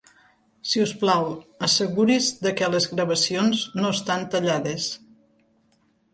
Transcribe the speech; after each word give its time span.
Si 0.69 0.79
us 0.85 0.93
plau, 1.01 1.25
asseguris 1.67 2.31
de 2.47 2.55
que 2.61 2.71
les 2.77 2.89
gravacions 2.95 3.63
no 3.83 3.93
estan 3.99 4.27
tallades. 4.35 4.91